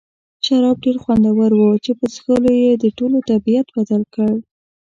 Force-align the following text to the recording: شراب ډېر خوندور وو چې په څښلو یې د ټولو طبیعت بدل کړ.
شراب 0.45 0.77
ډېر 0.85 0.97
خوندور 1.03 1.51
وو 1.55 1.69
چې 1.85 1.91
په 1.99 2.05
څښلو 2.13 2.51
یې 2.63 2.71
د 2.83 2.85
ټولو 2.97 3.17
طبیعت 3.29 3.67
بدل 3.77 4.01
کړ. 4.13 4.33